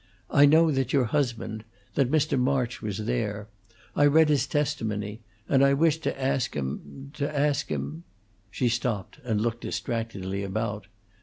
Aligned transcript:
I 0.31 0.47
know 0.47 0.71
that 0.71 0.91
your 0.93 1.05
husband 1.05 1.63
that 1.93 2.09
Mr. 2.09 2.35
March 2.35 2.81
was 2.81 3.05
there; 3.05 3.49
I 3.95 4.07
read 4.07 4.29
his 4.29 4.47
testimony; 4.47 5.21
and 5.47 5.63
I 5.63 5.75
wished 5.75 6.01
to 6.01 6.19
ask 6.19 6.55
him 6.55 7.11
to 7.13 7.37
ask 7.39 7.69
him" 7.69 8.03
She 8.49 8.67
stopped 8.67 9.19
and 9.23 9.39
looked 9.39 9.61
distractedly 9.61 10.41
about. 10.41 10.87